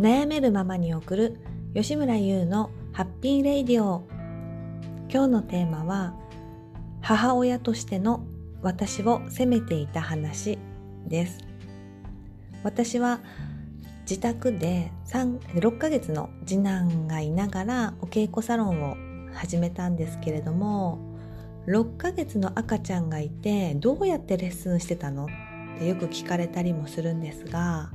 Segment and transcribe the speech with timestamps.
[0.00, 1.36] 悩めるままに送る
[1.74, 4.08] 吉村優のハッピーレイディオ。
[5.12, 6.14] 今日のテーマは
[7.02, 8.24] 母親としての
[8.62, 10.58] 私を責めていた話
[11.06, 11.40] です。
[12.62, 13.20] 私は
[14.08, 18.96] 自宅で6ヶ月の次男がいながらお稽古サロンを
[19.34, 20.98] 始めたんですけれども
[21.66, 27.90] 6ヶ月の赤ちゃんがいてどうやってレッスンしてたのってよく聞かれたりもするんですが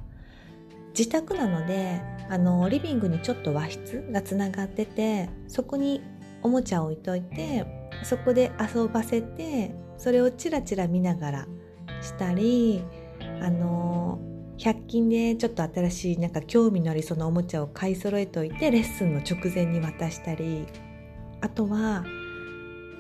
[0.98, 6.02] 自宅なのであのリビングにちょっと和室がつながっててそこに
[6.41, 7.66] おもちゃを置いといて
[8.03, 11.48] そこで遊ばせてそれをチラチラ見ながら
[12.02, 12.84] したり
[13.41, 14.20] あの
[14.58, 20.66] 100均でちょっと新しいなんか興味のありそうなおもちゃを買い揃えといてレッスンの直前に渡したり
[21.41, 22.05] あとは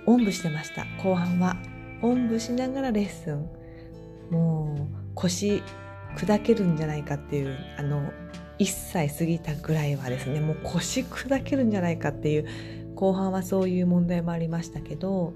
[0.07, 1.57] おんぶしてました後半は。
[2.01, 3.49] おんぶしながらレッスン。
[4.29, 5.63] もう腰
[6.15, 8.11] 砕けるんじゃないかっていうあの
[8.59, 15.33] 1歳過ぎたぐらいはですねもう腰砕けるんじゃないかっていう後半はそういう問題もありましたけど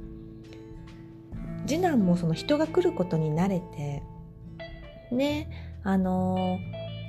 [1.68, 4.03] 次男もその人が来ることに慣れて
[5.12, 5.50] ね
[5.84, 6.59] あの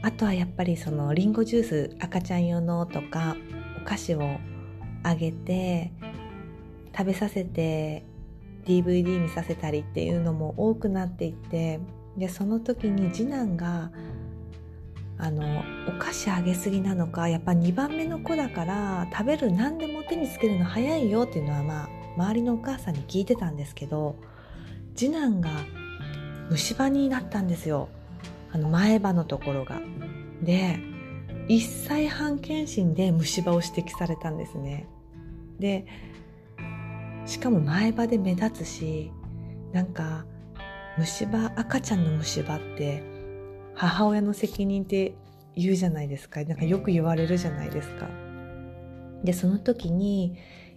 [0.03, 3.37] あとはやっぱりそのリンゴジュース赤ちゃん用のとか
[3.81, 4.39] お菓子を
[5.03, 5.92] あげて
[6.97, 8.05] 食べさせて
[8.64, 11.81] DVD 見させたりっていうのも多くなっていって
[12.16, 13.91] でその時に次男が
[15.19, 24.16] あのお菓子あげすぎなのかやっぱ2番目の子だから食べる何でも手につけるの早いよっていうのはまあ周りのお母さんに聞いてたんですけど
[24.94, 25.50] 次男が
[26.50, 27.88] 虫歯になったんですよ
[28.53, 29.81] あの前歯のところが。
[30.42, 30.81] で
[31.48, 34.86] 1歳半検診で虫歯を指摘されたんですね。
[35.58, 35.84] で
[37.27, 39.12] しかも前歯で目立つし
[39.72, 40.25] なんか
[41.01, 43.03] 虫歯赤ちゃんの虫歯って
[43.75, 45.15] 母親の責任って
[45.56, 48.06] 言うじゃないですかなんかよく言われるじゃないですか。
[49.25, 50.37] でその時に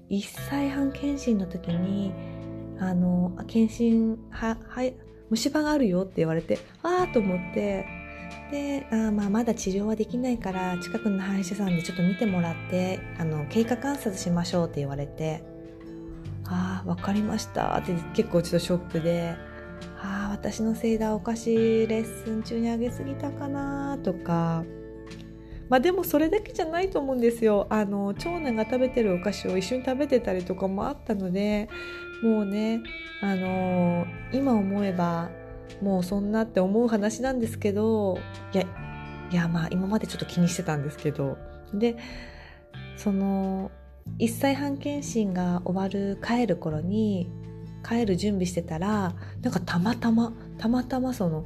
[0.09, 2.13] 1歳半検診の時に
[2.79, 4.89] あの検診はは
[5.29, 7.85] 虫歯があるよって言われてああと思って
[8.49, 15.43] であまあまだ治療はできないから近くの歯医者さんでちょっと見てもらってあの経過観察しましょうって言われて
[16.45, 19.35] ああ分かりましたって結構ちょっとショックで
[20.01, 24.63] ああ私のせいだお菓子レッスン中にあげすぎたかなとか。
[25.69, 27.67] まあでもそれだけじゃないと思うんですよ。
[27.69, 31.69] あの長男が食べてるお菓子を一緒に食べてたりとかもあったので
[32.21, 32.81] もうね
[33.21, 35.29] あの今思えば
[35.81, 38.19] もうそんなって思う話なんですけど
[38.53, 38.63] いや
[39.31, 41.37] いやまあ今までちょっと気にしてたんですけど。
[41.73, 41.97] で
[42.97, 43.71] その
[44.19, 47.29] 1歳半検診が終わる帰る頃に
[47.87, 51.45] 帰る準備してたらなんかたまたまたまたまその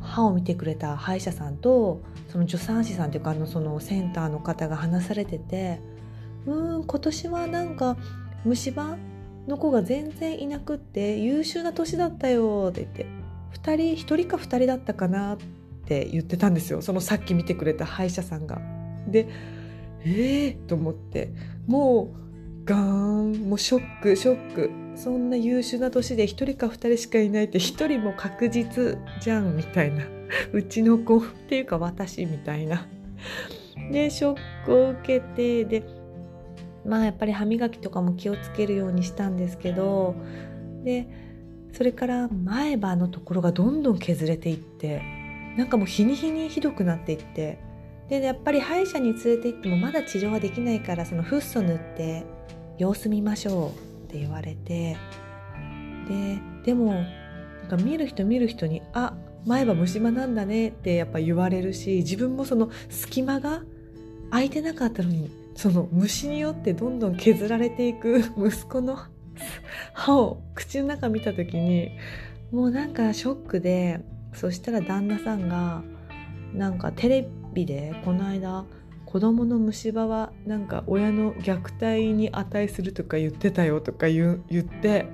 [0.00, 5.80] 歯を見てくれた歯医者さんとその助産師さんというかあのそのセンターの方が話されてて
[6.46, 7.96] うーん今年はなんか
[8.44, 8.96] 虫歯
[9.46, 13.06] の子が全然いなくって優秀な年だったよって言って
[13.54, 15.38] 2人1人か2人だったかなっ
[15.86, 18.60] て言ってたんですよそのさっき見てくれた歯医者さんが。
[19.06, 19.26] で
[20.04, 21.32] えー、と思って
[21.66, 22.27] もう
[22.68, 24.70] ガーンもうショックショック。
[24.94, 30.04] そんな優秀な年で1人か2人しかいないって1人も確実じゃんみたいな。
[30.52, 32.86] うちの子っていうか私みたいな。
[33.90, 35.82] でショックを受けてで
[36.84, 40.14] まあやっぱり歯磨きとかも気をつけるようにしたんですけど
[40.84, 41.08] で
[41.72, 45.02] それから前歯のところがどんどん削れていって
[45.56, 47.66] なんかもう日に日にひどくなっていって。
[48.10, 52.24] でやっぱり歯医者に連れて行ってもまだ治療はできないからそのフッ素塗って
[52.78, 53.72] 様子見ましょ
[54.02, 54.96] うって言われて
[56.08, 57.04] ででも
[57.62, 59.14] なんか見る人見る人に「あ
[59.46, 63.62] 前歯虫歯なんだね」ってやっぱ言われるし自分もその隙間が
[64.30, 68.96] 空いてなかったのにその虫によってどんどん削られていく息子の
[69.92, 71.90] 歯を口の中見た時に
[72.52, 74.00] もうなんかショックで
[74.32, 75.82] そしたら旦那さんが
[76.54, 78.64] なんかテレビでこの間
[79.08, 85.06] 子供の虫歯はなんか親の虐待に値するとか言ってたよとか言言って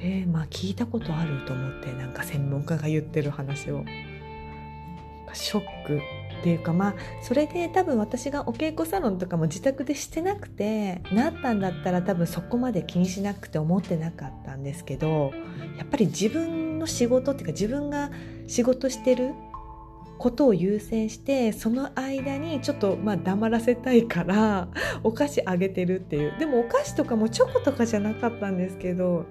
[0.00, 3.84] えー、まあ聞いたことあると思ってなんか専門家が言ってる話を。
[5.34, 15.32] ショックっていうかまあそれで多分私がお稽古サロンとかも自宅でしてなくてなったんだったら多分そこまで気にしなくて思ってなかったんですけど
[15.76, 18.10] やっぱり自分の仕事っていうか自分が
[18.46, 19.34] 仕事してる
[20.18, 24.68] ことを優先してその間にちょっとまあ黙らせたいから
[25.04, 26.32] お菓子あげてるっていう。
[26.38, 29.26] でもお菓子とかもチョコとかじゃなかったんですけど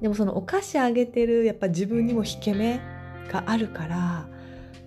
[0.00, 2.80] でもそのお菓子あげてるやっぱ自分にも引け目
[3.30, 4.28] があるから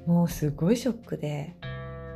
[0.05, 1.55] もうすごいショックで。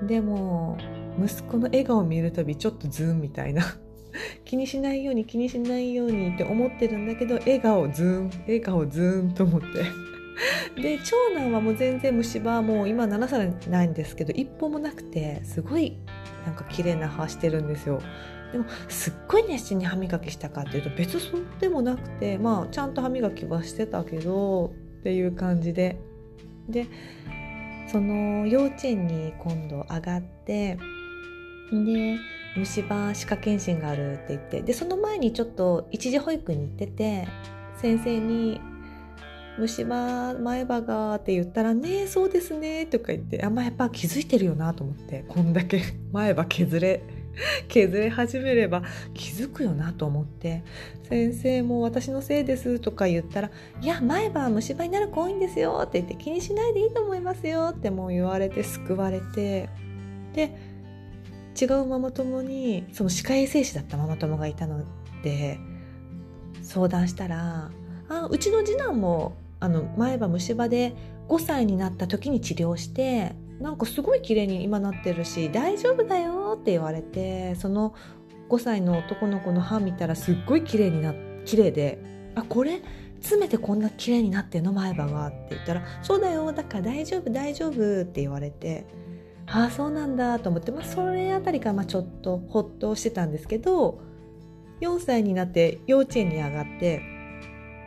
[0.04, 0.78] でも
[1.24, 3.64] 息子の笑顔を見るたびちょっとズーンみたいな。
[4.44, 10.11] 気にしないように気にしないようにって思ってるんだけど笑顔ズーン笑顔ズーンと思って。
[10.76, 15.98] で長男はもう全然虫歯もう今7歳ないんですけど一本もなくてすごい
[16.46, 18.02] なんか綺麗な歯してるんですよ。
[18.52, 25.98] でもすっごい熱心に歯磨きしたかっていうと別そうでもなくてまあちゃんと歯磨きはしてたけどっていう感じで。
[26.70, 26.88] で
[27.92, 30.78] その幼稚園に今度上がって
[31.72, 32.18] で
[32.56, 37.28] 虫歯歯科検診があるって言ってでその前にちょっと一時保育に行ってて
[37.76, 38.62] 先生に
[39.58, 45.82] 「虫歯前歯が」って言ったら「ねえそうですね」とか言ってあんまやっぱ気づいてるよなと思ってこんだけ
[46.12, 47.02] 前歯削れ
[47.68, 48.84] 削れ始めれば
[49.14, 50.64] 気づくよなと思って
[51.08, 53.52] 「先生も私のせいです」とか言ったら
[53.82, 59.70] 「いや前歯は虫歯になる子多いんですよ」って言って「気にしないでいいと思いますよ」ってもう言われて救われて
[60.34, 60.56] で
[61.60, 64.84] 違うママ友にその歯科衛生士だったママ友がいたの
[65.24, 65.60] で
[66.62, 67.72] 相談したら
[68.10, 70.94] 「あうちの次男もあの前歯虫歯で
[71.30, 77.94] 5歳になった時に治療してなんかすごい綺麗に今なってるし大丈夫だよって言われてその
[78.50, 81.14] 5歳の男の子の歯見たらすっごい綺麗にな
[81.46, 82.04] 綺麗で
[82.36, 82.82] あこれ
[83.20, 88.88] 詰めてこんな綺麗になってんの前歯がって言ったらそうだよだから大丈夫大丈夫って言われて
[89.46, 94.02] ああそうなんだと思って、まあ、それあたりからまあちょっとほっとしてたんですけど
[94.82, 97.11] 4歳になって幼稚園に上がって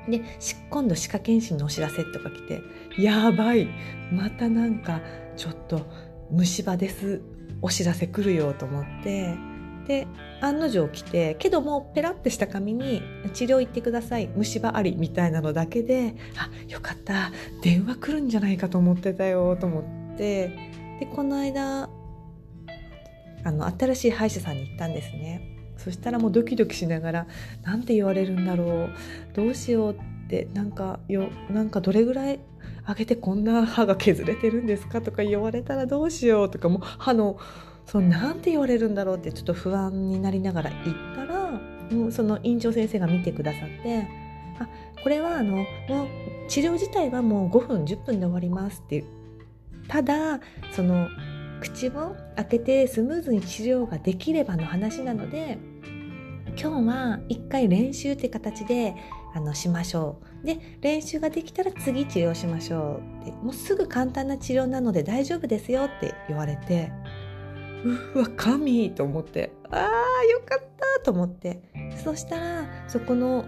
[0.08, 0.22] で
[0.70, 2.62] 今度歯科検診のお知らせとか来て
[2.98, 3.68] やばい
[4.12, 5.00] またなんか
[5.36, 5.86] ちょっと
[6.30, 7.22] 虫歯です
[7.62, 9.34] お知らせ来るよと思って
[9.86, 10.06] で
[10.40, 13.02] 案の定来てけどもペラッてした紙に
[13.34, 19.80] 「治療行ってください虫歯あり」みたいなのだけで「あよかった電話来るんじゃないかと思ってたよ」と思
[20.14, 20.48] って
[21.00, 21.88] でこの間
[23.44, 25.53] あの新しい歯医者さんに行ったんですね。
[25.76, 27.26] そしたらもうドキドキしながら
[27.62, 28.90] 「何て言われるんだろう。
[29.34, 29.92] どうしよう」
[30.24, 32.40] ってなんかよなんかどれぐらい
[32.86, 37.38] 上げてこんな歯が削れてるんですかとか言われたらどうしようとかもう歯の
[37.86, 41.50] そのなんて言われるんだろうってちょっと不安になりながら行ったら
[41.90, 44.06] もうその院長先生が見てくださって
[44.58, 44.68] 「あ
[45.02, 45.66] これはあのもう
[46.48, 49.04] 治療自体はもう5分10分で終わります」って
[49.88, 50.40] ただ
[50.72, 51.08] その
[51.60, 55.58] 口を開けてスムーズに治療ができればの話なので
[56.60, 58.94] 今日は一回練習って形で
[59.34, 60.46] あのしましょう。
[60.46, 63.32] で練習ができたら次治療しましょうって。
[63.32, 66.92] もうすぐ簡単な治療なので大丈夫ですよって言われて
[68.14, 69.52] うわ神と思って。
[69.70, 70.60] ああよかっ
[70.96, 71.60] たと思って。
[72.04, 73.44] そしたらそこの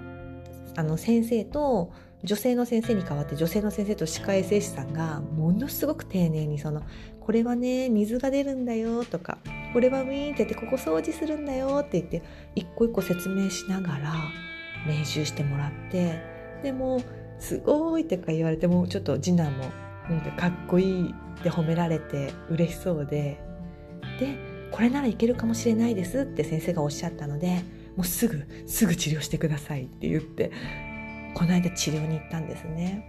[0.76, 1.92] あの先生と
[2.24, 6.82] 女性の先生に代わって女性の先生と歯科衛生士さんがものすごく丁寧にその
[7.20, 9.38] これはね水が出るんだよとか
[9.72, 12.22] これはウィーンってやってここ掃除するんだよって言って
[12.54, 14.14] 一個一個説明しながら
[14.86, 16.20] 練習してもらって
[16.62, 17.02] でも
[17.38, 19.64] すごいとか言われてもちょっと次男も
[20.08, 23.40] なんかかっこいいって褒められて嬉しそうで
[24.18, 24.38] で
[24.70, 27.62] これならいけるかもしれないですって先生がおっしゃったので
[27.96, 30.52] もうすぐすぐ治療してくださいって言って
[31.36, 33.04] この間治療に行ったんですね。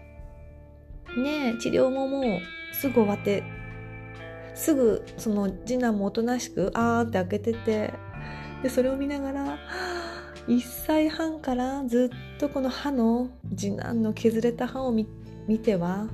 [1.18, 2.42] ね治療ももう
[2.76, 3.42] すぐ終わって
[4.54, 7.94] すぐその次男もおとなしくあーって開けてて
[8.62, 9.58] でそれを見ながら
[10.48, 15.06] 1歳半からずっとこの歯の次男の削れた歯を見
[15.60, 16.10] ては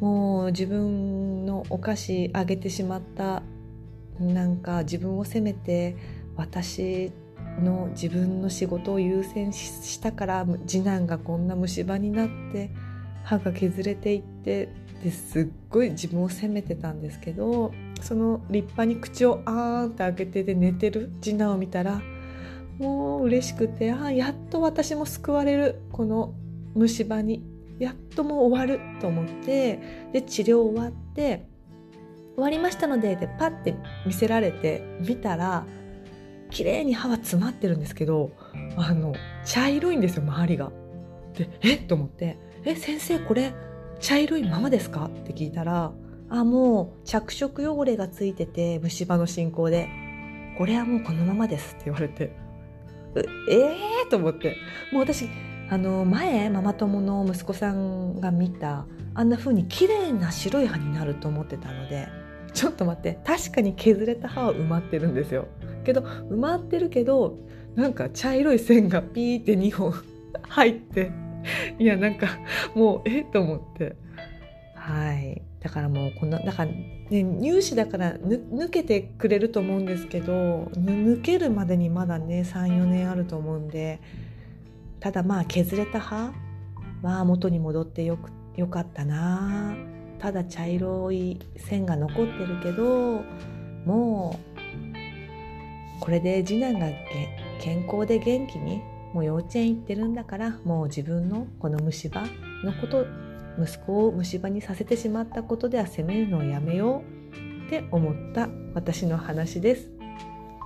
[0.00, 3.44] もう自分のお菓子あげてしまった
[4.18, 5.96] なんか自分を責めて
[6.34, 7.12] 私
[7.60, 12.70] の自分の仕事を優先したから次男がこんな虫歯になって
[13.24, 14.68] 歯が削れていって
[15.02, 22.00] ですっごい自分を責めてたんですけどその立派に口をあーんって開けてで寝てる次男を見たら
[22.78, 26.34] もう嬉しくてあやっと私も救われるこの
[26.74, 27.44] 虫歯に
[27.78, 31.46] やっともう終わると思ってで治療終わって
[32.34, 33.74] 終わりましたのででパッて
[34.06, 35.66] 見せられて見たら
[36.52, 38.30] 綺麗に歯は詰まってるんですけど
[38.76, 40.70] あの茶色いんですよ周りが。
[41.34, 41.74] でえ？
[41.76, 43.52] っと思って「え先生これ
[44.00, 45.92] 茶色いままですか?」って聞いたら
[46.28, 49.88] 「あもう着色汚れがついてて虫歯の進行で。
[50.58, 52.36] これはもうこのままです」って言われて
[53.48, 53.56] 「ええ？
[54.06, 54.56] ー!」と思って。
[54.92, 55.26] もう私
[55.70, 62.06] あの前ママ友の息子さんが見たあんな風に綺麗な白い歯になると思ってたので
[62.52, 63.18] ちょっと待って。
[63.24, 65.46] 確かに削れた歯は埋まってるんですよ。
[65.82, 67.38] けど埋まってるけど
[67.74, 69.92] なんか茶色い線がピーって2本
[70.48, 71.10] 入って
[71.78, 72.28] いやなんか
[72.74, 73.96] もうえっと思って。
[74.74, 75.42] はい。
[75.60, 84.00] だからもうこのだから、ね、入試だから抜けてくれると思うんですけど抜けるまでにまだね34年あると思うんで
[84.98, 86.32] ただまあ削れた歯
[87.02, 89.76] は元に戻ってよくよかったな。
[90.18, 93.24] ただ茶色い線が残ってるけど
[93.84, 94.51] もう
[96.02, 96.88] これで次男が
[97.60, 98.82] 健康で元気に
[99.14, 102.22] もう幼稚園行ってるんだからもう自分のこの虫歯
[102.64, 103.06] のこと
[103.56, 107.04] 息子を虫歯にさせてしまったことでは責めるのをやめよ
[107.36, 109.90] うって思った私の話です。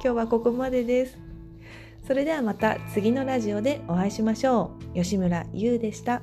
[0.02, 1.18] 今日はここまでです。
[2.06, 4.94] それではまた次のラジオでお会いしましょう。
[4.94, 6.22] 吉村優でした。